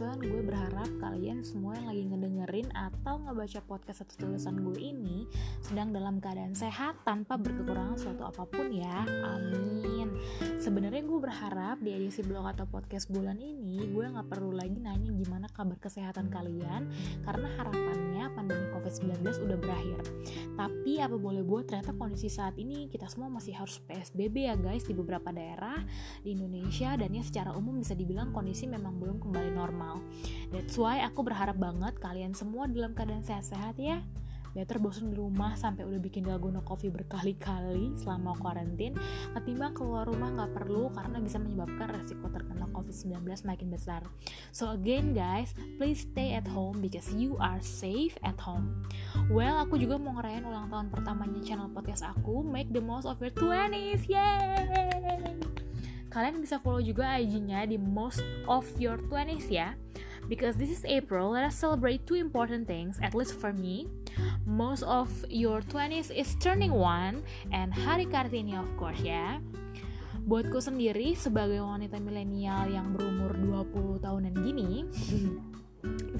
person, 0.00 0.16
gue 0.24 0.40
berharap 0.48 0.88
kalian 0.96 1.44
semua 1.44 1.76
yang 1.76 1.92
lagi 1.92 2.02
ngedengerin 2.08 2.72
atau 2.72 3.20
ngebaca 3.20 3.60
podcast 3.68 4.00
atau 4.08 4.16
tulisan 4.24 4.56
gue 4.56 4.80
ini 4.80 5.28
sedang 5.60 5.92
dalam 5.92 6.24
keadaan 6.24 6.56
sehat 6.56 7.04
tanpa 7.04 7.36
berkekurangan 7.36 8.00
suatu 8.00 8.24
apa 8.24 8.48
pun 8.48 8.72
ya. 8.72 9.04
Amin. 9.04 10.08
Sebenarnya 10.56 11.04
gue 11.04 11.20
berharap 11.20 11.84
di 11.84 11.92
edisi 11.92 12.24
blog 12.24 12.48
atau 12.48 12.64
podcast 12.64 13.12
bulan 13.12 13.36
ini 13.44 13.92
gue 13.92 14.04
nggak 14.08 14.24
perlu 14.24 14.56
lagi 14.56 14.80
nanya 14.80 15.12
gimana 15.12 15.52
kabar 15.52 15.76
kesehatan 15.76 16.32
kalian 16.32 16.88
karena 17.28 17.48
harapannya 17.60 18.24
pandemi 18.32 18.72
COVID-19 18.72 19.20
udah 19.20 19.58
berakhir. 19.60 20.00
Tapi 20.56 20.96
apa 20.96 21.16
boleh 21.20 21.44
buat 21.44 21.68
ternyata 21.68 21.92
kondisi 21.92 22.32
saat 22.32 22.56
ini 22.56 22.88
kita 22.88 23.04
semua 23.04 23.28
masih 23.28 23.52
harus 23.52 23.76
PSBB 23.84 24.48
ya 24.48 24.56
guys 24.56 24.88
di 24.88 24.96
beberapa 24.96 25.28
daerah 25.28 25.76
di 26.24 26.32
Indonesia 26.32 26.96
dan 26.96 27.12
ya 27.12 27.20
secara 27.20 27.52
umum 27.52 27.76
bisa 27.76 27.92
dibilang 27.92 28.32
kondisi 28.32 28.64
memang 28.64 28.96
belum 28.96 29.20
kembali 29.20 29.52
normal. 29.52 29.89
That's 30.50 30.76
why 30.78 31.02
aku 31.02 31.22
berharap 31.22 31.56
banget 31.56 31.98
kalian 32.02 32.34
semua 32.34 32.66
dalam 32.66 32.94
keadaan 32.94 33.22
sehat-sehat 33.22 33.78
ya. 33.78 34.02
Better 34.50 34.82
bosan 34.82 35.14
di 35.14 35.16
rumah 35.18 35.54
sampai 35.54 35.86
udah 35.86 36.02
bikin 36.02 36.26
dalgona 36.26 36.58
coffee 36.66 36.90
berkali-kali 36.90 37.94
selama 37.94 38.34
karantin 38.34 38.98
ketimbang 39.38 39.78
keluar 39.78 40.02
rumah 40.10 40.26
nggak 40.34 40.58
perlu 40.58 40.90
karena 40.90 41.22
bisa 41.22 41.38
menyebabkan 41.38 41.86
resiko 41.94 42.26
terkena 42.34 42.66
COVID-19 42.74 43.22
makin 43.46 43.68
besar. 43.70 44.02
So 44.50 44.74
again 44.74 45.14
guys, 45.14 45.54
please 45.78 46.02
stay 46.02 46.34
at 46.34 46.50
home 46.50 46.82
because 46.82 47.14
you 47.14 47.38
are 47.38 47.62
safe 47.62 48.18
at 48.26 48.42
home. 48.42 48.90
Well, 49.30 49.62
aku 49.62 49.78
juga 49.78 50.02
mau 50.02 50.18
ngerayain 50.18 50.42
ulang 50.42 50.66
tahun 50.66 50.90
pertamanya 50.90 51.40
channel 51.46 51.70
podcast 51.70 52.02
aku, 52.02 52.42
Make 52.42 52.74
the 52.74 52.82
Most 52.82 53.06
of 53.06 53.22
Your 53.22 53.30
20s. 53.30 54.10
Yay! 54.10 55.38
Kalian 56.10 56.42
bisa 56.42 56.58
follow 56.58 56.82
juga 56.82 57.22
IG-nya 57.22 57.70
di 57.70 57.78
Most 57.78 58.26
of 58.50 58.66
Your 58.82 58.98
20s 59.06 59.46
ya. 59.46 59.78
Because 60.30 60.54
this 60.54 60.70
is 60.70 60.86
April, 60.86 61.34
let 61.34 61.42
us 61.42 61.58
celebrate 61.58 62.06
two 62.06 62.14
important 62.14 62.70
things, 62.70 63.02
at 63.02 63.18
least 63.18 63.34
for 63.34 63.50
me. 63.50 63.90
Most 64.46 64.86
of 64.86 65.10
Your 65.26 65.58
20s 65.58 66.14
is 66.14 66.38
turning 66.38 66.70
one, 66.70 67.26
and 67.50 67.74
Hari 67.74 68.06
Kartini 68.06 68.54
of 68.54 68.70
course 68.78 69.02
ya. 69.02 69.42
Buatku 70.22 70.62
sendiri 70.62 71.18
sebagai 71.18 71.58
wanita 71.58 71.98
milenial 71.98 72.70
yang 72.70 72.94
berumur 72.94 73.34
20 73.34 74.06
tahunan 74.06 74.34
gini, 74.38 74.86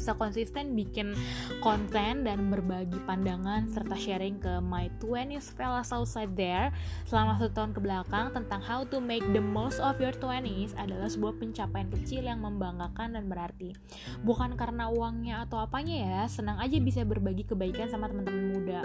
bisa 0.01 0.17
konsisten 0.17 0.73
bikin 0.73 1.13
konten 1.61 2.25
dan 2.25 2.49
berbagi 2.49 2.97
pandangan 3.05 3.69
serta 3.69 3.93
sharing 4.01 4.41
ke 4.41 4.57
my 4.65 4.89
20s 5.05 5.53
fellas 5.53 5.93
outside 5.93 6.33
there. 6.33 6.73
Selama 7.05 7.37
satu 7.37 7.53
tahun 7.53 7.71
ke 7.77 7.81
belakang 7.85 8.33
tentang 8.33 8.65
how 8.65 8.81
to 8.89 8.97
make 8.97 9.25
the 9.37 9.43
most 9.43 9.77
of 9.77 10.01
your 10.01 10.17
20s 10.17 10.73
adalah 10.81 11.05
sebuah 11.05 11.37
pencapaian 11.37 11.93
kecil 11.93 12.25
yang 12.25 12.41
membanggakan 12.41 13.21
dan 13.21 13.29
berarti. 13.29 13.77
Bukan 14.25 14.57
karena 14.57 14.89
uangnya 14.89 15.45
atau 15.45 15.61
apanya 15.61 15.97
ya 16.01 16.21
senang 16.33 16.57
aja 16.57 16.81
bisa 16.81 17.05
berbagi 17.05 17.45
kebaikan 17.45 17.93
sama 17.93 18.09
teman-teman 18.09 18.57
muda. 18.57 18.81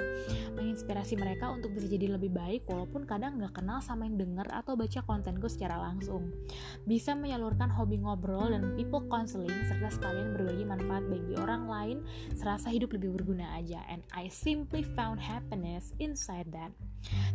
Menginspirasi 0.60 1.16
mereka 1.16 1.56
untuk 1.56 1.72
bisa 1.72 1.88
jadi 1.88 2.12
lebih 2.12 2.36
baik 2.36 2.68
walaupun 2.68 3.08
kadang 3.08 3.40
nggak 3.40 3.56
kenal 3.64 3.80
sama 3.80 4.04
yang 4.04 4.20
denger 4.20 4.52
atau 4.52 4.76
baca 4.76 5.00
kontenku 5.08 5.48
secara 5.48 5.80
langsung. 5.80 6.36
Bisa 6.84 7.16
menyalurkan 7.16 7.72
hobi 7.72 8.04
ngobrol 8.04 8.52
dan 8.52 8.76
people 8.76 9.08
counseling 9.08 9.54
serta 9.64 9.88
sekalian 9.96 10.36
berbagi 10.36 10.65
manfaat 10.66 11.06
bagi 11.08 11.38
orang 11.38 11.70
lain 11.70 11.98
serasa 12.34 12.74
hidup 12.74 12.98
lebih 12.98 13.16
berguna 13.22 13.56
aja 13.56 13.86
and 13.88 14.02
I 14.12 14.28
simply 14.28 14.82
found 14.82 15.22
happiness 15.22 15.94
inside 16.02 16.50
that 16.52 16.74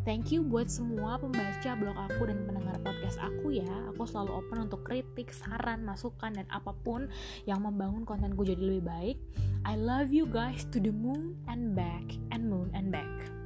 Thank 0.03 0.35
you 0.35 0.43
buat 0.43 0.67
semua 0.67 1.21
pembaca 1.21 1.77
blog 1.79 1.95
aku 1.95 2.27
dan 2.27 2.43
pendengar 2.49 2.77
podcast 2.83 3.21
aku 3.23 3.55
ya. 3.55 3.71
Aku 3.95 4.03
selalu 4.09 4.43
open 4.43 4.67
untuk 4.67 4.83
kritik, 4.83 5.31
saran, 5.31 5.87
masukan, 5.87 6.35
dan 6.35 6.47
apa 6.51 6.75
pun 6.75 7.07
yang 7.47 7.63
membangun 7.63 8.03
kontenku 8.03 8.43
jadi 8.43 8.59
lebih 8.59 8.85
baik. 8.87 9.19
I 9.63 9.77
love 9.77 10.11
you 10.11 10.25
guys 10.25 10.67
to 10.73 10.81
the 10.81 10.91
moon 10.91 11.37
and 11.47 11.77
back, 11.77 12.03
and 12.33 12.49
moon 12.49 12.73
and 12.73 12.89
back. 12.91 13.40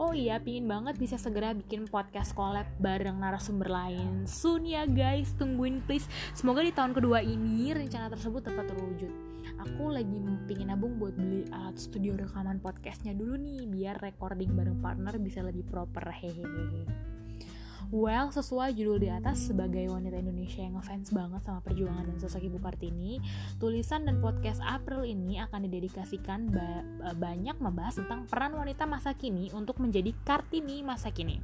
Oh 0.00 0.16
iya, 0.16 0.40
pingin 0.40 0.66
banget 0.66 0.96
bisa 0.96 1.20
segera 1.20 1.52
bikin 1.52 1.86
podcast 1.86 2.32
collab 2.32 2.64
bareng 2.80 3.20
narasumber 3.20 3.68
lain. 3.68 4.24
Soon 4.24 4.64
ya 4.66 4.88
guys, 4.88 5.30
tungguin 5.36 5.84
please. 5.84 6.08
Semoga 6.32 6.64
di 6.64 6.72
tahun 6.72 6.96
kedua 6.96 7.20
ini 7.20 7.70
rencana 7.76 8.08
tersebut 8.08 8.42
dapat 8.48 8.72
terwujud. 8.72 9.12
Aku 9.68 9.92
lagi 9.92 10.18
pingin 10.48 10.74
nabung 10.74 10.98
buat 10.98 11.14
beli 11.14 11.46
alat 11.52 11.78
studio 11.78 12.18
rekaman 12.18 12.58
podcastnya 12.58 13.14
dulu 13.14 13.38
nih, 13.38 13.68
biar 13.68 14.00
recording 14.00 14.56
bareng 14.56 14.80
partner 14.80 15.14
bisa 15.20 15.44
lebih 15.44 15.62
proper. 15.68 16.08
Hehehe. 16.08 17.11
Well, 17.92 18.32
sesuai 18.32 18.72
judul 18.72 19.04
di 19.04 19.12
atas, 19.12 19.52
sebagai 19.52 19.84
wanita 19.92 20.16
Indonesia 20.16 20.64
yang 20.64 20.80
ngefans 20.80 21.12
banget 21.12 21.44
sama 21.44 21.60
perjuangan 21.60 22.08
dan 22.08 22.16
sosok 22.16 22.48
Ibu 22.48 22.56
Kartini, 22.64 23.20
tulisan 23.60 24.08
dan 24.08 24.16
podcast 24.16 24.64
April 24.64 25.04
ini 25.04 25.36
akan 25.44 25.68
didedikasikan 25.68 26.56
ba 26.56 26.80
banyak 27.12 27.60
membahas 27.60 28.00
tentang 28.00 28.24
peran 28.24 28.56
wanita 28.56 28.88
masa 28.88 29.12
kini 29.12 29.52
untuk 29.52 29.76
menjadi 29.76 30.08
Kartini 30.24 30.80
masa 30.80 31.12
kini. 31.12 31.36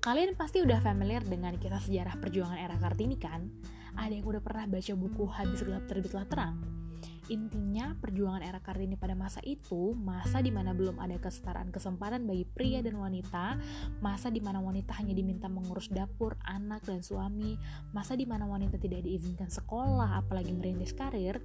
Kalian 0.00 0.32
pasti 0.32 0.64
udah 0.64 0.80
familiar 0.80 1.20
dengan 1.20 1.60
kisah 1.60 1.84
sejarah 1.84 2.16
perjuangan 2.16 2.56
era 2.56 2.80
Kartini 2.80 3.20
kan? 3.20 3.44
Ada 3.92 4.16
yang 4.16 4.24
udah 4.24 4.40
pernah 4.40 4.64
baca 4.64 4.92
buku 4.96 5.28
Habis 5.28 5.68
Gelap 5.68 5.84
Terbitlah 5.84 6.24
Terang? 6.32 6.87
Intinya, 7.28 7.92
perjuangan 8.00 8.40
era 8.40 8.56
Kartini 8.56 8.96
pada 8.96 9.12
masa 9.12 9.44
itu, 9.44 9.92
masa 9.92 10.40
di 10.40 10.48
mana 10.48 10.72
belum 10.72 10.96
ada 10.96 11.20
kesetaraan 11.20 11.68
kesempatan 11.68 12.24
bagi 12.24 12.48
pria 12.48 12.80
dan 12.80 12.96
wanita, 12.96 13.60
masa 14.00 14.32
di 14.32 14.40
mana 14.40 14.64
wanita 14.64 14.96
hanya 14.96 15.12
diminta 15.12 15.44
mengurus 15.44 15.92
dapur, 15.92 16.40
anak, 16.48 16.88
dan 16.88 17.04
suami, 17.04 17.60
masa 17.92 18.16
di 18.16 18.24
mana 18.24 18.48
wanita 18.48 18.80
tidak 18.80 19.04
diizinkan 19.04 19.52
sekolah, 19.52 20.24
apalagi 20.24 20.56
merintis 20.56 20.96
karir, 20.96 21.36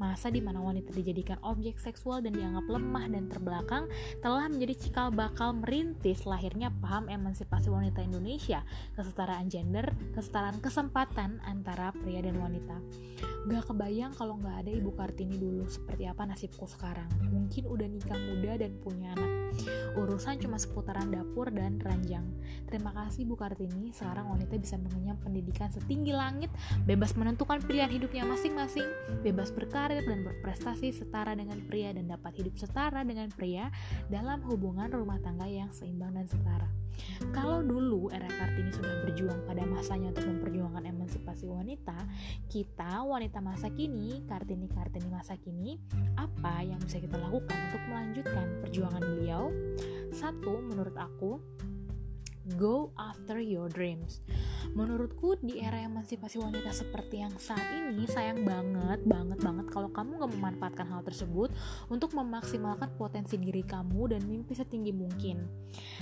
masa 0.00 0.32
di 0.32 0.40
mana 0.40 0.64
wanita 0.64 0.96
dijadikan 0.96 1.36
objek 1.44 1.76
seksual 1.76 2.24
dan 2.24 2.32
dianggap 2.32 2.64
lemah 2.72 3.04
dan 3.12 3.28
terbelakang, 3.28 3.84
telah 4.24 4.48
menjadi 4.48 4.72
cikal 4.88 5.12
bakal 5.12 5.52
merintis 5.52 6.24
lahirnya 6.24 6.72
paham 6.80 7.12
emansipasi 7.12 7.68
wanita 7.68 8.00
Indonesia, 8.00 8.64
kesetaraan 8.96 9.52
gender, 9.52 9.92
kesetaraan 10.16 10.64
kesempatan 10.64 11.44
antara 11.44 11.92
pria 11.92 12.24
dan 12.24 12.40
wanita. 12.40 12.80
Gak 13.46 13.68
kebayang 13.70 14.16
kalau 14.16 14.40
gak 14.42 14.66
ada 14.66 14.72
Ibu 14.74 14.96
Kartini 14.98 15.25
dulu 15.34 15.66
seperti 15.66 16.06
apa 16.06 16.22
nasibku 16.22 16.70
sekarang. 16.70 17.10
Mungkin 17.26 17.66
udah 17.66 17.88
nikah 17.90 18.14
muda 18.14 18.62
dan 18.62 18.78
punya 18.78 19.10
anak. 19.18 19.58
Urusan 19.98 20.38
cuma 20.38 20.60
seputaran 20.60 21.10
dapur 21.10 21.50
dan 21.50 21.82
ranjang. 21.82 22.22
Terima 22.70 22.94
kasih 22.94 23.26
Bu 23.26 23.34
Kartini, 23.34 23.90
sekarang 23.90 24.30
wanita 24.30 24.54
bisa 24.60 24.78
mengenyam 24.78 25.18
pendidikan 25.18 25.72
setinggi 25.72 26.12
langit, 26.12 26.52
bebas 26.84 27.16
menentukan 27.16 27.64
pilihan 27.64 27.88
hidupnya 27.88 28.28
masing-masing, 28.28 28.86
bebas 29.24 29.50
berkarir 29.50 30.04
dan 30.04 30.22
berprestasi 30.22 30.92
setara 30.92 31.32
dengan 31.32 31.58
pria 31.64 31.90
dan 31.90 32.06
dapat 32.06 32.36
hidup 32.38 32.54
setara 32.60 33.02
dengan 33.02 33.32
pria 33.32 33.72
dalam 34.12 34.44
hubungan 34.46 34.92
rumah 34.92 35.18
tangga 35.24 35.48
yang 35.48 35.72
seimbang 35.72 36.12
dan 36.12 36.28
setara. 36.28 36.68
Kalau 37.32 37.60
dulu 37.60 38.08
era 38.08 38.28
Kartini 38.28 38.72
sudah 38.72 39.04
berjuang 39.04 39.44
pada 39.44 39.64
masanya 39.68 40.12
untuk 40.16 40.26
memperjuangkan 40.32 40.84
emansipasi 40.88 41.44
wanita, 41.48 41.96
kita 42.48 43.04
wanita 43.04 43.44
masa 43.44 43.68
kini, 43.72 44.24
Kartini-Kartini 44.24 45.08
masa 45.16 45.32
kini, 45.40 45.80
apa 46.20 46.60
yang 46.60 46.76
bisa 46.84 47.00
kita 47.00 47.16
lakukan 47.16 47.56
untuk 47.72 47.82
melanjutkan 47.88 48.46
perjuangan 48.60 49.00
beliau? 49.00 49.48
Satu, 50.12 50.60
menurut 50.60 50.92
aku, 50.92 51.40
go 52.60 52.92
after 53.00 53.40
your 53.40 53.72
dreams. 53.72 54.20
Menurutku 54.76 55.40
di 55.40 55.64
era 55.64 55.80
emansipasi 55.80 56.36
wanita 56.36 56.68
seperti 56.68 57.24
yang 57.24 57.32
saat 57.40 57.64
ini 57.72 58.04
sayang 58.04 58.44
banget, 58.44 59.00
banget 59.08 59.40
banget 59.40 59.66
kalau 59.72 59.88
memanfaatkan 60.36 60.86
hal 60.92 61.02
tersebut 61.02 61.50
untuk 61.88 62.12
memaksimalkan 62.12 62.92
potensi 62.94 63.40
diri 63.40 63.64
kamu 63.64 64.12
dan 64.14 64.22
mimpi 64.28 64.52
setinggi 64.52 64.92
mungkin. 64.92 65.42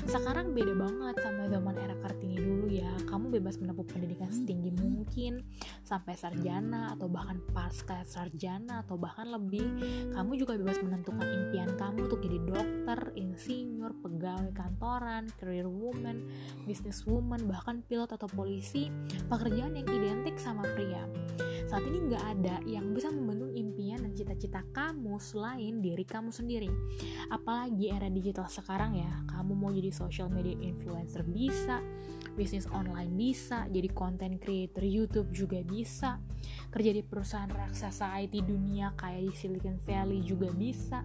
Sekarang 0.05 0.53
beda 0.53 0.75
banget 0.75 1.17
sama 1.23 1.47
zaman 1.49 1.75
era 1.79 1.97
Kartini 2.03 2.37
dulu 2.37 2.67
ya. 2.69 2.91
Kamu 3.09 3.31
bebas 3.31 3.57
menempuh 3.63 3.87
pendidikan 3.87 4.29
setinggi 4.29 4.75
mungkin 4.75 5.41
sampai 5.87 6.19
sarjana 6.19 6.93
atau 6.99 7.07
bahkan 7.07 7.39
pasca 7.55 8.03
sarjana 8.03 8.83
atau 8.85 8.99
bahkan 8.99 9.31
lebih. 9.31 9.65
Kamu 10.13 10.37
juga 10.37 10.59
bebas 10.59 10.83
menentukan 10.83 11.25
impian 11.25 11.71
kamu 11.79 12.11
untuk 12.11 12.21
jadi 12.21 12.39
dokter, 12.45 13.01
insinyur, 13.15 13.95
pegawai 14.03 14.51
kantoran, 14.53 15.31
career 15.39 15.71
woman, 15.71 16.27
business 16.67 17.07
woman, 17.07 17.47
bahkan 17.47 17.81
pilot 17.87 18.11
atau 18.13 18.29
polisi, 18.31 18.91
pekerjaan 19.31 19.79
yang 19.79 19.89
identik 19.89 20.37
sama 20.37 20.67
pria. 20.75 21.07
Saat 21.65 21.85
ini 21.89 22.13
nggak 22.13 22.25
ada 22.39 22.57
yang 22.69 22.93
bisa 22.93 23.09
membendung 23.09 23.57
impian 23.57 24.05
dan 24.05 24.13
cita-cita 24.13 24.61
kamu 24.77 25.17
selain 25.17 25.81
diri 25.81 26.05
kamu 26.05 26.29
sendiri. 26.29 26.69
Apalagi 27.33 27.89
era 27.89 28.13
digital 28.13 28.47
sekarang 28.53 29.01
ya, 29.01 29.13
kamu 29.33 29.53
mau 29.57 29.73
jadi 29.73 29.89
social 29.89 30.29
media 30.29 30.55
influencer 30.61 31.25
bisa, 31.25 31.81
bisnis 32.37 32.69
online 32.69 33.11
bisa, 33.17 33.65
jadi 33.73 33.89
content 33.97 34.37
creator 34.37 34.85
YouTube 34.85 35.33
juga 35.33 35.65
bisa, 35.65 36.21
kerja 36.69 36.91
di 36.93 37.01
perusahaan 37.01 37.49
raksasa 37.49 38.13
IT 38.21 38.45
dunia 38.45 38.93
kayak 38.99 39.31
di 39.31 39.33
Silicon 39.33 39.81
Valley 39.81 40.21
juga 40.21 40.53
bisa 40.53 41.01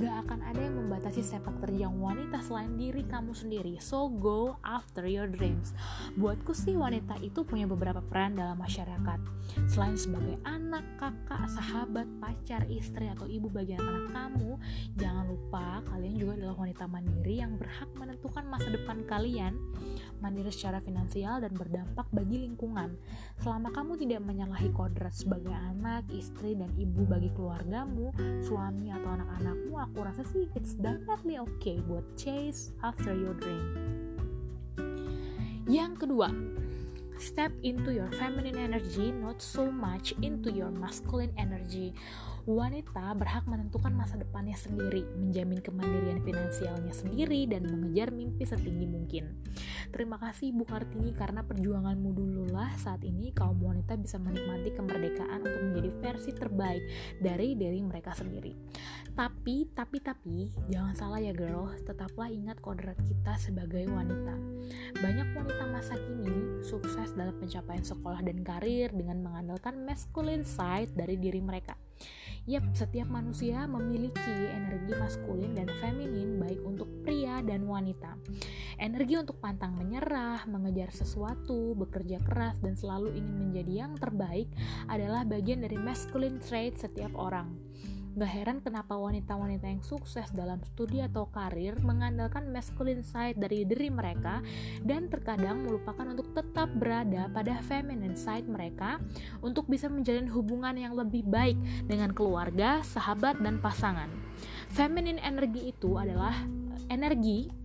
gak 0.00 0.24
akan 0.24 0.40
ada 0.40 0.60
yang 0.60 0.76
membatasi 0.80 1.20
sepak 1.20 1.60
terjang 1.60 1.92
wanita 2.00 2.40
selain 2.40 2.76
diri 2.80 3.04
kamu 3.04 3.36
sendiri. 3.36 3.76
So 3.76 4.08
go 4.08 4.56
after 4.64 5.04
your 5.04 5.28
dreams. 5.28 5.76
Buatku 6.16 6.56
sih 6.56 6.72
wanita 6.72 7.20
itu 7.20 7.44
punya 7.44 7.68
beberapa 7.68 8.00
peran 8.00 8.40
dalam 8.40 8.56
masyarakat. 8.56 9.20
Selain 9.68 9.98
sebagai 10.00 10.40
anak, 10.48 10.84
kakak, 10.96 11.44
sahabat, 11.52 12.08
pacar, 12.22 12.64
istri, 12.72 13.12
atau 13.12 13.28
ibu 13.28 13.52
bagi 13.52 13.76
anak 13.76 14.08
kamu 14.12 14.56
jangan 14.96 15.28
lupa 15.28 15.84
kalian 15.92 16.16
juga 16.16 16.32
adalah 16.40 16.56
wanita 16.56 16.84
mandiri 16.88 17.34
yang 17.40 17.60
berhak 17.60 17.90
menentukan 17.96 18.44
masa 18.48 18.68
depan 18.72 19.04
kalian 19.04 19.56
mandiri 20.22 20.54
secara 20.54 20.78
finansial 20.78 21.42
dan 21.42 21.52
berdampak 21.52 22.06
bagi 22.14 22.46
lingkungan. 22.46 22.94
Selama 23.42 23.74
kamu 23.74 23.98
tidak 23.98 24.22
menyalahi 24.22 24.70
kodrat 24.70 25.10
sebagai 25.10 25.50
anak, 25.50 26.06
istri, 26.14 26.54
dan 26.54 26.70
ibu 26.78 27.02
bagi 27.02 27.34
keluargamu, 27.34 28.14
suami, 28.38 28.94
atau 28.94 29.10
anak-anakmu 29.18 29.74
aku 29.82 30.06
rasa 30.06 30.22
sih 30.30 30.46
it's 30.54 30.78
definitely 30.78 31.42
okay 31.42 31.82
buat 31.90 32.06
chase 32.14 32.70
after 32.86 33.10
your 33.10 33.34
dream. 33.42 33.66
Yang 35.66 36.06
kedua 36.06 36.30
step 37.18 37.54
into 37.62 37.94
your 37.94 38.10
feminine 38.18 38.58
energy 38.58 39.14
not 39.14 39.38
so 39.38 39.70
much 39.70 40.10
into 40.22 40.50
your 40.50 40.70
masculine 40.74 41.30
energy 41.38 41.94
wanita 42.42 43.14
berhak 43.14 43.46
menentukan 43.46 43.94
masa 43.94 44.18
depannya 44.18 44.58
sendiri, 44.58 45.06
menjamin 45.14 45.62
kemandirian 45.62 46.18
finansialnya 46.26 46.90
sendiri, 46.90 47.46
dan 47.46 47.66
mengejar 47.70 48.10
mimpi 48.10 48.42
setinggi 48.42 48.86
mungkin. 48.88 49.30
Terima 49.94 50.18
kasih 50.18 50.50
Bu 50.50 50.66
Kartini 50.66 51.14
karena 51.14 51.46
perjuanganmu 51.46 52.10
dululah 52.16 52.72
saat 52.80 53.04
ini 53.06 53.30
kaum 53.30 53.60
wanita 53.62 53.94
bisa 53.94 54.18
menikmati 54.18 54.74
kemerdekaan 54.74 55.44
untuk 55.44 55.62
menjadi 55.70 55.90
versi 56.02 56.30
terbaik 56.34 56.82
dari 57.22 57.54
diri 57.54 57.80
mereka 57.84 58.16
sendiri. 58.16 58.56
Tapi, 59.12 59.68
tapi, 59.76 60.00
tapi, 60.00 60.48
jangan 60.72 60.96
salah 60.96 61.20
ya 61.20 61.36
girl, 61.36 61.68
tetaplah 61.84 62.32
ingat 62.32 62.56
kodrat 62.64 62.96
kita 63.04 63.36
sebagai 63.36 63.84
wanita. 63.84 64.32
Banyak 65.04 65.36
wanita 65.36 65.64
masa 65.68 66.00
kini 66.00 66.64
sukses 66.64 67.12
dalam 67.12 67.36
pencapaian 67.36 67.84
sekolah 67.84 68.24
dan 68.24 68.40
karir 68.40 68.88
dengan 68.88 69.20
mengandalkan 69.20 69.84
masculine 69.84 70.48
side 70.48 70.96
dari 70.96 71.20
diri 71.20 71.44
mereka. 71.44 71.76
Yap, 72.42 72.74
setiap 72.74 73.06
manusia 73.06 73.70
memiliki 73.70 74.34
energi 74.50 74.98
maskulin 74.98 75.54
dan 75.54 75.70
feminin 75.78 76.42
baik 76.42 76.58
untuk 76.66 76.90
pria 77.06 77.38
dan 77.38 77.70
wanita. 77.70 78.18
Energi 78.82 79.14
untuk 79.14 79.38
pantang 79.38 79.78
menyerah, 79.78 80.42
mengejar 80.50 80.90
sesuatu, 80.90 81.78
bekerja 81.78 82.18
keras 82.26 82.58
dan 82.58 82.74
selalu 82.74 83.14
ingin 83.14 83.36
menjadi 83.46 83.86
yang 83.86 83.94
terbaik 83.94 84.50
adalah 84.90 85.22
bagian 85.22 85.62
dari 85.62 85.78
masculine 85.78 86.42
trait 86.42 86.74
setiap 86.74 87.14
orang. 87.14 87.71
Gak 88.12 88.28
heran 88.28 88.60
kenapa 88.60 88.92
wanita-wanita 88.92 89.72
yang 89.72 89.80
sukses 89.80 90.28
dalam 90.36 90.60
studi 90.60 91.00
atau 91.00 91.32
karir 91.32 91.80
mengandalkan 91.80 92.52
masculine 92.52 93.00
side 93.00 93.40
dari 93.40 93.64
diri 93.64 93.88
mereka 93.88 94.44
dan 94.84 95.08
terkadang 95.08 95.64
melupakan 95.64 96.04
untuk 96.04 96.28
tetap 96.36 96.68
berada 96.76 97.32
pada 97.32 97.56
feminine 97.64 98.12
side 98.12 98.44
mereka 98.44 99.00
untuk 99.40 99.64
bisa 99.64 99.88
menjalin 99.88 100.28
hubungan 100.28 100.76
yang 100.76 100.92
lebih 100.92 101.24
baik 101.24 101.56
dengan 101.88 102.12
keluarga, 102.12 102.84
sahabat, 102.84 103.40
dan 103.40 103.56
pasangan. 103.64 104.12
Feminine 104.76 105.20
energi 105.24 105.72
itu 105.72 105.96
adalah 105.96 106.36
energi 106.92 107.61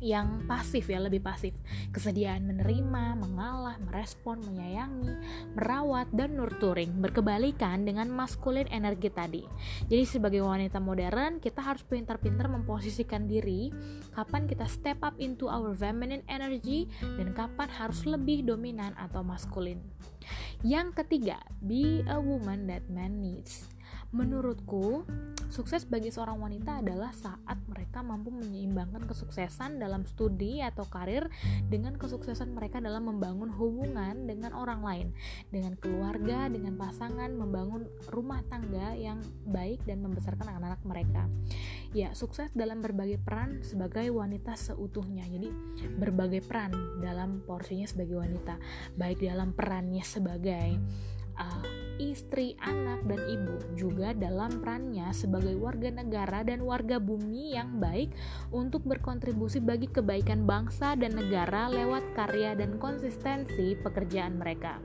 yang 0.00 0.44
pasif 0.44 0.88
ya 0.90 1.00
lebih 1.00 1.24
pasif. 1.24 1.56
Kesediaan 1.92 2.44
menerima 2.44 3.16
mengalah 3.16 3.80
merespon 3.80 4.42
menyayangi 4.44 5.12
merawat 5.56 6.08
dan 6.12 6.36
nurturing. 6.36 7.00
Berkebalikan 7.00 7.88
dengan 7.88 8.12
maskulin 8.12 8.68
energi 8.68 9.08
tadi. 9.08 9.42
Jadi 9.88 10.04
sebagai 10.04 10.44
wanita 10.44 10.82
modern 10.82 11.40
kita 11.40 11.64
harus 11.64 11.84
pintar-pintar 11.86 12.48
memposisikan 12.50 13.24
diri 13.24 13.72
kapan 14.12 14.44
kita 14.44 14.68
step 14.68 15.00
up 15.00 15.16
into 15.16 15.48
our 15.48 15.72
feminine 15.72 16.24
energy 16.28 16.88
dan 17.16 17.32
kapan 17.32 17.68
harus 17.72 18.04
lebih 18.04 18.44
dominan 18.44 18.92
atau 19.00 19.24
maskulin. 19.24 19.80
Yang 20.66 21.04
ketiga 21.04 21.38
be 21.62 22.02
a 22.10 22.18
woman 22.18 22.66
that 22.66 22.84
man 22.90 23.22
needs 23.22 23.75
Menurutku, 24.14 25.02
sukses 25.50 25.82
bagi 25.86 26.14
seorang 26.14 26.38
wanita 26.38 26.82
adalah 26.82 27.10
saat 27.10 27.58
mereka 27.70 28.02
mampu 28.02 28.30
menyeimbangkan 28.30 29.06
kesuksesan 29.06 29.82
dalam 29.82 30.06
studi 30.06 30.62
atau 30.62 30.86
karir 30.86 31.26
dengan 31.66 31.98
kesuksesan 31.98 32.54
mereka 32.54 32.78
dalam 32.78 33.10
membangun 33.10 33.50
hubungan 33.50 34.26
dengan 34.30 34.54
orang 34.54 34.82
lain, 34.82 35.08
dengan 35.50 35.74
keluarga, 35.78 36.46
dengan 36.46 36.78
pasangan, 36.78 37.30
membangun 37.34 37.86
rumah 38.10 38.42
tangga 38.46 38.94
yang 38.94 39.18
baik 39.48 39.82
dan 39.86 40.02
membesarkan 40.06 40.54
anak-anak 40.54 40.82
mereka. 40.86 41.22
Ya, 41.90 42.12
sukses 42.12 42.52
dalam 42.52 42.84
berbagai 42.84 43.18
peran 43.22 43.64
sebagai 43.64 44.12
wanita 44.12 44.54
seutuhnya. 44.54 45.24
Jadi, 45.26 45.48
berbagai 45.96 46.44
peran 46.44 47.00
dalam 47.02 47.42
porsinya 47.42 47.88
sebagai 47.88 48.20
wanita, 48.20 48.60
baik 48.94 49.24
dalam 49.24 49.56
perannya 49.56 50.04
sebagai 50.04 50.76
uh, 51.40 51.64
istri, 51.98 52.56
anak, 52.60 53.04
dan 53.04 53.20
ibu 53.26 53.56
juga 53.76 54.12
dalam 54.12 54.60
perannya 54.60 55.10
sebagai 55.12 55.56
warga 55.56 55.92
negara 55.92 56.44
dan 56.46 56.64
warga 56.64 57.00
bumi 57.00 57.56
yang 57.56 57.80
baik 57.80 58.12
untuk 58.52 58.84
berkontribusi 58.84 59.58
bagi 59.60 59.88
kebaikan 59.88 60.44
bangsa 60.44 60.94
dan 60.94 61.16
negara 61.16 61.68
lewat 61.72 62.16
karya 62.16 62.54
dan 62.56 62.76
konsistensi 62.76 63.74
pekerjaan 63.80 64.38
mereka. 64.38 64.78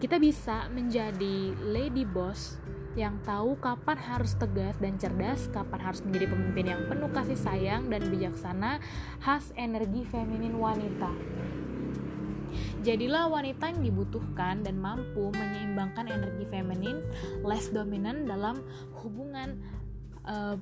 Kita 0.00 0.16
bisa 0.16 0.72
menjadi 0.72 1.52
lady 1.60 2.08
boss 2.08 2.56
yang 2.98 3.22
tahu 3.22 3.54
kapan 3.62 3.98
harus 4.00 4.34
tegas 4.34 4.74
dan 4.82 4.98
cerdas, 4.98 5.46
kapan 5.54 5.78
harus 5.78 6.02
menjadi 6.02 6.26
pemimpin 6.32 6.66
yang 6.74 6.82
penuh 6.90 7.10
kasih 7.14 7.38
sayang 7.38 7.86
dan 7.86 8.02
bijaksana, 8.10 8.82
khas 9.22 9.54
energi 9.54 10.02
feminin 10.08 10.58
wanita. 10.58 11.12
Jadilah 12.86 13.30
wanita 13.30 13.70
yang 13.70 13.80
dibutuhkan 13.84 14.62
dan 14.64 14.76
mampu 14.80 15.32
menyeimbangkan 15.32 16.10
energi 16.10 16.44
feminin 16.48 17.02
less 17.46 17.70
dominan 17.70 18.26
dalam 18.26 18.62
hubungan 19.02 19.60
uh, 20.26 20.56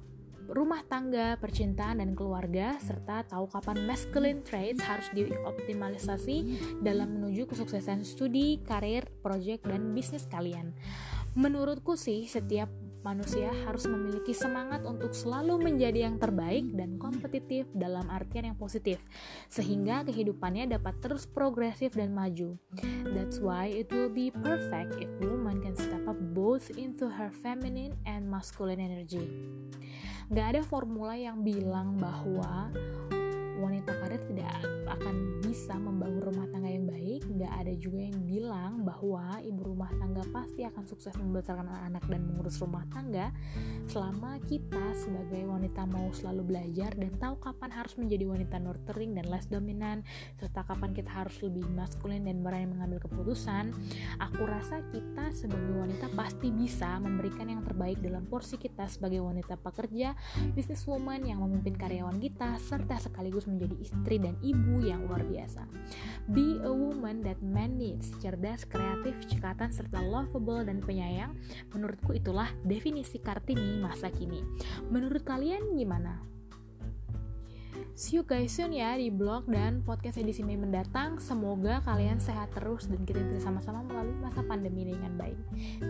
rumah 0.49 0.81
tangga, 0.89 1.37
percintaan, 1.37 2.01
dan 2.01 2.17
keluarga, 2.17 2.81
serta 2.81 3.29
tahu 3.29 3.53
kapan 3.53 3.85
masculine 3.85 4.41
traits 4.41 4.81
harus 4.81 5.05
dioptimalisasi 5.13 6.37
dalam 6.81 7.21
menuju 7.21 7.45
kesuksesan 7.45 8.01
studi, 8.01 8.65
karir, 8.65 9.05
proyek, 9.21 9.61
dan 9.69 9.93
bisnis 9.93 10.25
kalian. 10.25 10.73
Menurutku 11.37 11.95
sih, 12.01 12.25
setiap 12.25 12.73
manusia 13.07 13.49
harus 13.65 13.89
memiliki 13.89 14.37
semangat 14.37 14.85
untuk 14.85 15.17
selalu 15.17 15.71
menjadi 15.71 16.11
yang 16.11 16.21
terbaik 16.21 16.69
dan 16.77 17.01
kompetitif 17.01 17.65
dalam 17.73 18.05
artian 18.13 18.53
yang 18.53 18.59
positif, 18.59 19.01
sehingga 19.49 20.05
kehidupannya 20.05 20.69
dapat 20.69 20.99
terus 21.01 21.25
progresif 21.25 21.97
dan 21.97 22.13
maju. 22.13 22.59
That's 23.09 23.41
why 23.41 23.73
it 23.73 23.89
will 23.89 24.13
be 24.13 24.29
perfect 24.29 25.01
if 25.01 25.11
woman 25.25 25.65
can 25.65 25.75
step 25.75 26.05
up 26.05 26.19
both 26.37 26.69
into 26.77 27.09
her 27.09 27.33
feminine 27.41 27.97
and 28.05 28.29
masculine 28.29 28.83
energy. 28.83 29.25
Gak 30.29 30.57
ada 30.57 30.61
formula 30.61 31.17
yang 31.17 31.41
bilang 31.41 31.97
bahwa 31.97 32.69
wanita 33.59 33.97
karir 33.97 34.21
tidak 34.29 34.53
akan 34.87 35.41
bisa 35.41 35.75
membangun 35.75 36.21
rumah 36.21 36.47
tangga 36.53 36.69
yang 36.69 36.85
baik 36.85 37.08
juga 37.79 38.05
yang 38.05 38.21
bilang 38.27 38.83
bahwa 38.85 39.39
ibu 39.41 39.61
rumah 39.63 39.89
tangga 39.97 40.27
pasti 40.35 40.67
akan 40.67 40.85
sukses 40.85 41.15
membesarkan 41.17 41.65
anak-anak 41.65 42.05
dan 42.11 42.21
mengurus 42.27 42.59
rumah 42.59 42.85
tangga 42.93 43.31
selama 43.89 44.37
kita 44.45 44.93
sebagai 44.99 45.49
wanita 45.49 45.89
mau 45.89 46.11
selalu 46.13 46.55
belajar 46.55 46.93
dan 46.99 47.15
tahu 47.17 47.39
kapan 47.41 47.71
harus 47.73 47.95
menjadi 47.97 48.25
wanita 48.29 48.57
nurturing 48.61 49.17
dan 49.17 49.27
less 49.31 49.47
dominan 49.49 50.05
serta 50.37 50.67
kapan 50.67 50.93
kita 50.93 51.09
harus 51.09 51.39
lebih 51.41 51.65
maskulin 51.73 52.27
dan 52.27 52.43
berani 52.45 52.69
mengambil 52.69 53.01
keputusan 53.07 53.73
aku 54.21 54.43
rasa 54.45 54.85
kita 54.93 55.33
sebagai 55.33 55.73
wanita 55.73 56.11
pasti 56.13 56.53
bisa 56.53 56.99
memberikan 57.01 57.49
yang 57.49 57.63
terbaik 57.65 58.03
dalam 58.03 58.27
porsi 58.29 58.61
kita 58.61 58.85
sebagai 58.91 59.25
wanita 59.25 59.57
pekerja 59.57 60.13
businesswoman 60.53 61.25
yang 61.25 61.41
memimpin 61.41 61.79
karyawan 61.79 62.19
kita 62.19 62.59
serta 62.59 62.99
sekaligus 62.99 63.47
menjadi 63.47 63.77
istri 63.79 64.19
dan 64.19 64.35
ibu 64.43 64.83
yang 64.83 65.07
luar 65.07 65.23
biasa. 65.25 65.65
Be 66.29 66.61
a 66.61 66.73
woman 66.73 67.25
that 67.25 67.39
man 67.69 67.77
needs, 67.77 68.09
cerdas, 68.17 68.65
kreatif, 68.65 69.13
cekatan, 69.29 69.69
serta 69.69 70.01
lovable 70.01 70.65
dan 70.65 70.81
penyayang. 70.81 71.37
Menurutku 71.77 72.17
itulah 72.17 72.49
definisi 72.65 73.21
Kartini 73.21 73.77
masa 73.77 74.09
kini. 74.09 74.41
Menurut 74.89 75.21
kalian 75.29 75.77
gimana? 75.77 76.25
See 77.99 78.15
you 78.15 78.23
guys 78.23 78.55
soon 78.55 78.71
ya 78.71 78.95
di 78.95 79.11
blog 79.11 79.51
dan 79.51 79.83
podcast 79.83 80.23
edisi 80.23 80.47
Mei 80.47 80.55
mendatang. 80.55 81.19
Semoga 81.19 81.83
kalian 81.83 82.23
sehat 82.23 82.55
terus 82.55 82.87
dan 82.87 83.03
kita 83.03 83.19
bisa 83.27 83.51
sama-sama 83.51 83.83
melalui 83.85 84.15
masa 84.23 84.41
pandemi 84.47 84.87
dengan 84.87 85.19
baik. 85.19 85.39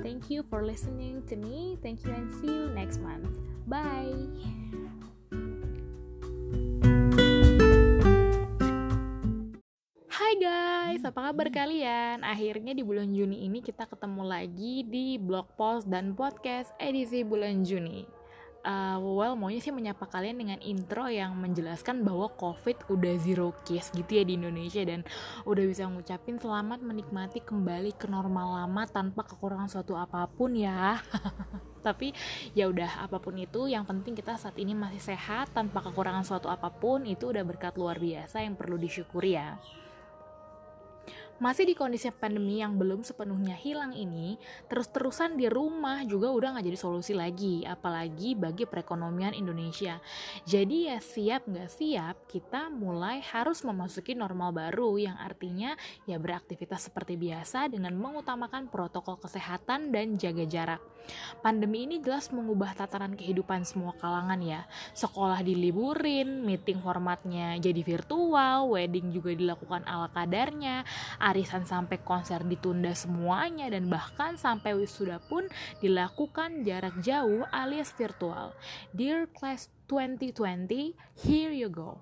Thank 0.01 0.33
you 0.33 0.41
for 0.49 0.65
listening 0.65 1.21
to 1.29 1.37
me. 1.37 1.77
Thank 1.85 2.09
you 2.09 2.13
and 2.17 2.33
see 2.41 2.49
you 2.49 2.73
next 2.73 2.99
month. 3.05 3.37
Bye. 3.69 4.97
Guys 10.99 11.15
apa 11.15 11.31
kabar 11.31 11.47
kalian? 11.55 12.27
Akhirnya 12.27 12.75
di 12.75 12.83
bulan 12.83 13.15
Juni 13.15 13.47
ini 13.47 13.63
kita 13.63 13.87
ketemu 13.87 14.27
lagi 14.27 14.83
di 14.83 15.15
blog 15.15 15.47
post 15.55 15.87
dan 15.87 16.11
podcast 16.19 16.75
edisi 16.75 17.23
bulan 17.23 17.63
Juni. 17.63 18.03
Uh, 18.67 18.99
well, 19.15 19.39
maunya 19.39 19.63
sih 19.63 19.71
menyapa 19.71 20.11
kalian 20.11 20.43
dengan 20.43 20.59
intro 20.59 21.07
yang 21.07 21.39
menjelaskan 21.39 22.03
bahwa 22.03 22.27
COVID 22.35 22.91
udah 22.91 23.15
zero 23.23 23.55
case 23.63 23.95
gitu 23.95 24.19
ya 24.19 24.27
di 24.27 24.43
Indonesia 24.43 24.83
dan 24.83 25.07
udah 25.47 25.71
bisa 25.71 25.87
ngucapin 25.87 26.35
selamat 26.35 26.83
menikmati 26.83 27.47
kembali 27.47 27.95
ke 27.95 28.11
normal 28.11 28.59
lama 28.59 28.83
tanpa 28.91 29.23
kekurangan 29.23 29.71
suatu 29.71 29.95
apa 29.95 30.27
pun 30.27 30.51
ya. 30.59 30.99
Tapi 31.87 32.11
ya 32.59 32.67
udah 32.67 33.07
apa 33.07 33.23
pun 33.23 33.39
itu, 33.39 33.71
yang 33.71 33.87
penting 33.87 34.19
kita 34.19 34.35
saat 34.35 34.59
ini 34.59 34.75
masih 34.75 35.15
sehat 35.15 35.55
tanpa 35.55 35.79
kekurangan 35.79 36.27
suatu 36.27 36.51
apa 36.51 36.75
pun 36.75 37.07
itu 37.07 37.31
udah 37.31 37.47
berkat 37.47 37.79
luar 37.79 38.03
biasa 38.03 38.43
yang 38.43 38.59
perlu 38.59 38.75
disyukuri 38.75 39.39
ya. 39.39 39.63
Masih 41.39 41.71
di 41.71 41.79
kondisi 41.79 42.11
pandemi 42.11 42.59
yang 42.59 42.75
belum 42.75 43.07
sepenuhnya 43.07 43.55
hilang 43.55 43.95
ini, 43.95 44.35
terus-terusan 44.67 45.39
di 45.39 45.47
rumah 45.47 46.03
juga 46.03 46.35
udah 46.35 46.59
nggak 46.59 46.67
jadi 46.67 46.79
solusi 46.79 47.15
lagi, 47.15 47.63
apalagi 47.63 48.35
bagi 48.35 48.67
perekonomian 48.67 49.39
Indonesia. 49.39 50.03
Jadi 50.43 50.91
ya 50.91 50.99
siap 50.99 51.47
nggak 51.47 51.71
siap, 51.71 52.27
kita 52.27 52.75
mulai 52.75 53.23
harus 53.23 53.63
memasuki 53.63 54.19
normal 54.19 54.51
baru 54.51 54.99
yang 54.99 55.15
artinya 55.15 55.79
ya 56.11 56.19
beraktivitas 56.19 56.91
seperti 56.91 57.15
biasa 57.15 57.71
dengan 57.71 57.95
mengutamakan 57.95 58.67
protokol 58.67 59.23
kesehatan 59.23 59.95
dan 59.95 60.19
jaga 60.19 60.43
jarak. 60.43 60.83
Pandemi 61.41 61.89
ini 61.89 62.03
jelas 62.05 62.29
mengubah 62.29 62.77
tataran 62.77 63.17
kehidupan 63.17 63.65
semua 63.65 63.97
kalangan 63.97 64.37
ya. 64.45 64.69
Sekolah 64.93 65.41
diliburin, 65.41 66.45
meeting 66.45 66.83
formatnya 66.85 67.57
jadi 67.57 67.81
virtual, 67.81 68.69
wedding 68.69 69.09
juga 69.15 69.33
dilakukan 69.33 69.89
ala 69.89 70.13
kadarnya, 70.13 70.85
arisan 71.29 71.69
sampai 71.69 72.01
konser 72.01 72.41
ditunda 72.49 72.97
semuanya 72.97 73.69
dan 73.69 73.93
bahkan 73.93 74.41
sampai 74.41 74.73
wisuda 74.73 75.21
pun 75.29 75.45
dilakukan 75.85 76.65
jarak 76.65 76.97
jauh 77.05 77.45
alias 77.53 77.93
virtual. 77.93 78.57
Dear 78.97 79.29
Class 79.29 79.69
2020, 79.93 80.97
here 81.21 81.53
you 81.53 81.69
go. 81.69 82.01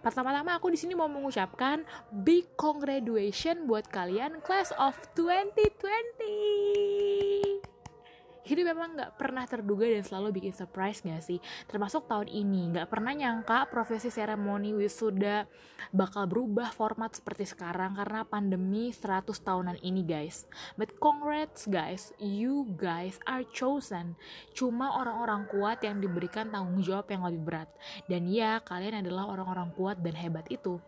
Pertama-tama 0.00 0.56
aku 0.56 0.70
di 0.70 0.78
sini 0.78 0.94
mau 0.94 1.10
mengucapkan 1.10 1.82
big 2.24 2.46
congratulations 2.54 3.66
buat 3.66 3.90
kalian 3.90 4.38
class 4.46 4.70
of 4.78 4.94
2020 5.18 7.73
hidup 8.44 8.76
memang 8.76 8.96
nggak 8.96 9.12
pernah 9.16 9.44
terduga 9.48 9.88
dan 9.88 10.04
selalu 10.04 10.40
bikin 10.40 10.54
surprise 10.54 11.00
gak 11.00 11.24
sih? 11.24 11.40
Termasuk 11.66 12.04
tahun 12.04 12.28
ini. 12.28 12.76
Nggak 12.76 12.88
pernah 12.92 13.12
nyangka 13.16 13.68
profesi 13.72 14.12
seremoni 14.12 14.76
wisuda 14.76 15.48
bakal 15.90 16.28
berubah 16.28 16.72
format 16.72 17.16
seperti 17.16 17.48
sekarang 17.48 17.96
karena 17.96 18.24
pandemi 18.28 18.92
100 18.92 19.32
tahunan 19.32 19.76
ini 19.80 20.04
guys. 20.04 20.44
But 20.76 20.96
congrats 21.00 21.64
guys. 21.64 22.12
You 22.20 22.68
guys 22.76 23.16
are 23.24 23.48
chosen. 23.48 24.16
Cuma 24.52 25.00
orang-orang 25.00 25.48
kuat 25.48 25.80
yang 25.80 26.04
diberikan 26.04 26.52
tanggung 26.52 26.84
jawab 26.84 27.08
yang 27.08 27.24
lebih 27.24 27.42
berat. 27.42 27.68
Dan 28.06 28.28
ya 28.28 28.60
kalian 28.60 29.00
adalah 29.00 29.28
orang-orang 29.28 29.72
kuat 29.72 30.00
dan 30.04 30.14
hebat 30.14 30.46
itu 30.52 30.78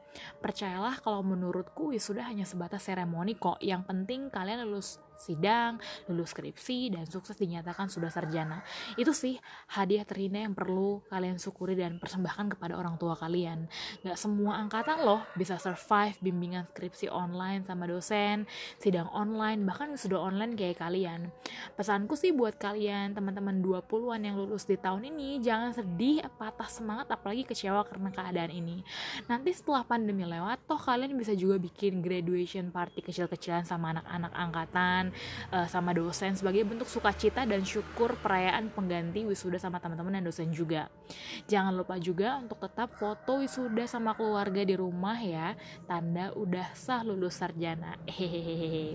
percayalah 0.40 1.00
kalau 1.00 1.20
menurutku 1.24 1.92
wisuda 1.94 2.26
hanya 2.26 2.44
sebatas 2.48 2.86
seremoni 2.86 3.36
kok 3.36 3.60
yang 3.62 3.82
penting 3.82 4.28
kalian 4.32 4.66
lulus 4.66 5.00
sidang, 5.18 5.80
lulus 6.06 6.36
skripsi, 6.36 6.92
dan 6.92 7.04
sukses 7.08 7.34
dinyatakan 7.40 7.88
sudah 7.88 8.12
sarjana. 8.12 8.62
Itu 9.00 9.16
sih 9.16 9.40
hadiah 9.72 10.04
terindah 10.04 10.46
yang 10.46 10.54
perlu 10.54 11.02
kalian 11.08 11.40
syukuri 11.40 11.74
dan 11.74 11.96
persembahkan 11.96 12.56
kepada 12.56 12.76
orang 12.76 13.00
tua 13.00 13.16
kalian. 13.16 13.66
Gak 14.04 14.20
semua 14.20 14.60
angkatan 14.60 15.02
loh 15.02 15.24
bisa 15.34 15.56
survive 15.56 16.16
bimbingan 16.20 16.68
skripsi 16.68 17.08
online 17.10 17.64
sama 17.64 17.88
dosen, 17.88 18.44
sidang 18.78 19.08
online, 19.10 19.64
bahkan 19.64 19.96
sudah 19.96 20.20
online 20.20 20.54
kayak 20.54 20.78
kalian. 20.78 21.32
Pesanku 21.74 22.14
sih 22.14 22.30
buat 22.36 22.60
kalian, 22.60 23.16
teman-teman 23.16 23.64
20-an 23.64 24.20
yang 24.20 24.36
lulus 24.36 24.68
di 24.68 24.76
tahun 24.76 25.08
ini, 25.08 25.40
jangan 25.40 25.72
sedih, 25.72 26.22
patah 26.36 26.68
semangat, 26.68 27.08
apalagi 27.08 27.48
kecewa 27.48 27.82
karena 27.88 28.12
keadaan 28.12 28.52
ini. 28.52 28.84
Nanti 29.26 29.50
setelah 29.56 29.82
pandemi 30.06 30.22
lewat, 30.22 30.62
toh 30.70 30.78
kalian 30.78 31.18
bisa 31.18 31.34
juga 31.34 31.58
bikin 31.58 31.98
graduation 31.98 32.70
party 32.70 33.02
kecil-kecilan 33.02 33.66
sama 33.66 33.90
anak-anak 33.90 34.32
angkatan, 34.38 35.02
uh, 35.50 35.66
sama 35.66 35.90
dosen 35.90 36.38
sebagai 36.38 36.62
bentuk 36.62 36.86
sukacita 36.86 37.42
dan 37.42 37.66
syukur 37.66 38.14
perayaan 38.22 38.70
pengganti 38.70 39.26
wisuda 39.26 39.58
sama 39.58 39.82
teman-teman 39.82 40.22
dan 40.22 40.30
dosen 40.30 40.54
juga. 40.54 40.86
Jangan 41.50 41.74
lupa 41.74 41.98
juga 41.98 42.38
untuk 42.38 42.62
tetap 42.62 42.94
foto 42.94 43.42
wisuda 43.42 43.90
sama 43.90 44.14
keluarga 44.14 44.62
di 44.62 44.78
rumah 44.78 45.18
ya, 45.18 45.58
tanda 45.90 46.30
udah 46.38 46.70
sah 46.78 47.02
lulus 47.02 47.42
sarjana. 47.42 47.98
Hehehe. 48.06 48.94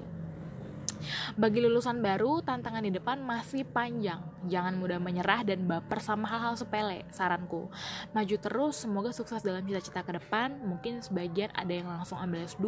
Bagi 1.35 1.59
lulusan 1.59 1.99
baru, 1.99 2.39
tantangan 2.39 2.87
di 2.87 2.95
depan 2.95 3.19
masih 3.19 3.67
panjang. 3.67 4.30
Jangan 4.49 4.73
mudah 4.77 4.97
menyerah 4.97 5.45
dan 5.45 5.69
baper 5.69 6.01
sama 6.01 6.25
hal-hal 6.25 6.57
sepele, 6.57 7.05
saranku. 7.13 7.69
Maju 8.15 8.35
terus, 8.41 8.85
semoga 8.85 9.13
sukses 9.13 9.45
dalam 9.45 9.61
cita-cita 9.65 10.01
ke 10.01 10.17
depan. 10.17 10.57
Mungkin 10.65 11.05
sebagian 11.05 11.53
ada 11.53 11.69
yang 11.69 11.89
langsung 11.89 12.17
ambil 12.17 12.45
S2, 12.47 12.65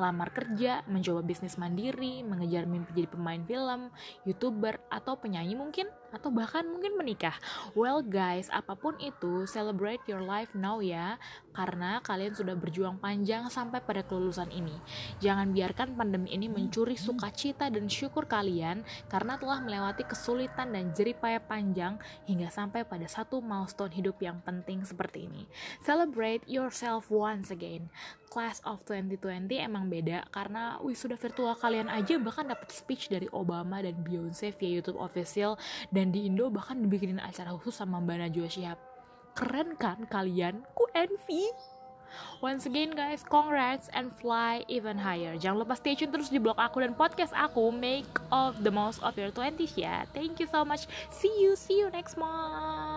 lamar 0.00 0.28
kerja, 0.32 0.80
mencoba 0.88 1.20
bisnis 1.20 1.60
mandiri, 1.60 2.24
mengejar 2.24 2.64
mimpi 2.64 3.04
jadi 3.04 3.08
pemain 3.10 3.42
film, 3.44 3.92
youtuber, 4.24 4.80
atau 4.88 5.18
penyanyi 5.20 5.58
mungkin 5.58 5.90
atau 6.14 6.30
bahkan 6.30 6.62
mungkin 6.62 6.94
menikah. 6.94 7.34
Well 7.74 8.06
guys, 8.06 8.46
apa 8.54 8.78
pun 8.78 8.94
itu, 9.02 9.50
celebrate 9.50 10.00
your 10.06 10.22
life 10.22 10.54
now 10.54 10.78
ya, 10.78 11.18
karena 11.50 11.98
kalian 12.06 12.38
sudah 12.38 12.54
berjuang 12.54 13.02
panjang 13.02 13.50
sampai 13.50 13.82
pada 13.82 14.06
kelulusan 14.06 14.54
ini. 14.54 14.78
Jangan 15.18 15.50
biarkan 15.50 15.98
pandemi 15.98 16.30
ini 16.30 16.46
mencuri 16.46 16.94
sukacita 16.94 17.66
dan 17.66 17.90
syukur 17.90 18.30
kalian 18.30 18.86
karena 19.10 19.34
telah 19.34 19.58
melewati 19.58 20.06
kesulitan 20.06 20.70
dan 20.70 20.93
jeripaya 20.94 21.42
panjang 21.42 21.98
hingga 22.24 22.48
sampai 22.48 22.86
pada 22.86 23.04
satu 23.10 23.42
milestone 23.42 23.92
hidup 23.92 24.16
yang 24.22 24.38
penting 24.46 24.86
seperti 24.86 25.26
ini. 25.26 25.50
Celebrate 25.82 26.46
yourself 26.46 27.10
once 27.10 27.50
again 27.50 27.90
class 28.34 28.58
of 28.66 28.82
2020 28.90 29.46
emang 29.62 29.86
beda 29.86 30.26
karena 30.34 30.74
wisuda 30.82 31.14
virtual 31.14 31.54
kalian 31.54 31.86
aja 31.86 32.18
bahkan 32.18 32.50
dapat 32.50 32.74
speech 32.74 33.06
dari 33.06 33.30
Obama 33.30 33.78
dan 33.78 33.94
Beyonce 34.02 34.50
via 34.58 34.82
YouTube 34.82 34.98
official 34.98 35.54
dan 35.94 36.10
di 36.10 36.26
Indo 36.26 36.50
bahkan 36.50 36.82
dibikinin 36.82 37.22
acara 37.22 37.54
khusus 37.54 37.78
sama 37.78 38.02
Mbak 38.02 38.26
Najwa 38.26 38.48
Shihab. 38.50 38.78
Keren 39.38 39.78
kan 39.78 40.02
kalian? 40.10 40.66
Ku 40.74 40.90
envy. 40.98 41.73
Once 42.40 42.66
again 42.66 42.92
guys, 42.92 43.24
congrats 43.24 43.90
and 43.92 44.12
fly 44.20 44.62
even 44.68 45.00
higher. 45.00 45.34
Jangan 45.36 45.64
lupa 45.64 45.74
stay 45.78 45.96
tune 45.96 46.12
terus 46.12 46.30
di 46.30 46.38
blog 46.38 46.58
aku 46.60 46.80
dan 46.84 46.94
podcast 46.94 47.32
aku 47.34 47.72
Make 47.74 48.08
of 48.28 48.62
the 48.62 48.72
most 48.72 49.00
of 49.02 49.16
your 49.16 49.32
20s 49.32 49.74
ya. 49.74 50.06
Thank 50.12 50.38
you 50.38 50.48
so 50.48 50.62
much. 50.62 50.86
See 51.10 51.32
you, 51.42 51.58
see 51.58 51.80
you 51.80 51.90
next 51.90 52.14
month. 52.20 52.93